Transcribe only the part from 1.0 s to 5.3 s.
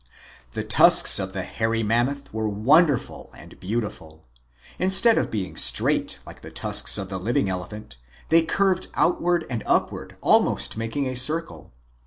of the Hairy Mammoth were wonderful and beautiful. Instead of